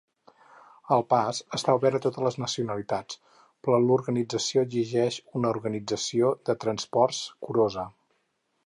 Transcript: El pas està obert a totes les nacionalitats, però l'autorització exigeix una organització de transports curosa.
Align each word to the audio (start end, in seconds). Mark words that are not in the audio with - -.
El 0.95 1.03
pas 1.13 1.41
està 1.57 1.75
obert 1.79 1.97
a 1.99 2.01
totes 2.05 2.25
les 2.27 2.37
nacionalitats, 2.45 3.19
però 3.67 3.81
l'autorització 3.85 4.65
exigeix 4.69 5.21
una 5.43 5.53
organització 5.57 6.35
de 6.51 6.59
transports 6.67 7.23
curosa. 7.49 7.91